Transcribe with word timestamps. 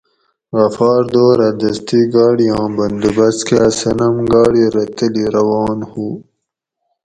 غفار 0.57 1.01
دورآ 1.13 1.49
دستی 1.61 2.01
گاڑی 2.13 2.47
آں 2.59 2.69
بندوبست 2.77 3.39
کا 3.47 3.61
صنم 3.79 4.15
گاڑی 4.31 4.63
رہ 4.73 4.83
تلی 4.95 5.25
روان 5.35 5.79
ھو 5.89 6.05